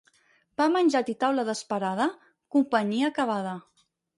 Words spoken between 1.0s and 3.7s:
i taula desparada, companyia acabada.